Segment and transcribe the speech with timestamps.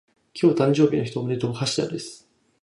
[0.33, 1.53] 今日誕生日の人おめでとう